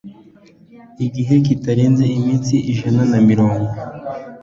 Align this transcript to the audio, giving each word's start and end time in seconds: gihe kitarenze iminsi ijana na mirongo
gihe 1.15 1.33
kitarenze 1.45 2.05
iminsi 2.17 2.53
ijana 2.71 3.01
na 3.11 3.19
mirongo 3.29 3.67